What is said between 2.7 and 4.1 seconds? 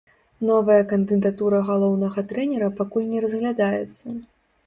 пакуль не разглядаецца.